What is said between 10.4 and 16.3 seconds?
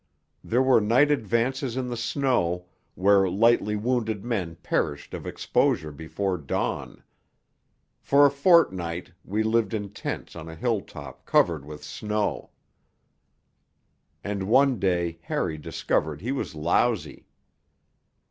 a hill top covered with snow. And one day Harry discovered